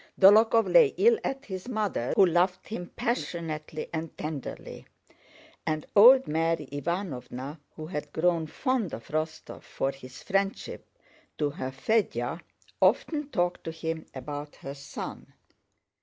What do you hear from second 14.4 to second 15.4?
her son.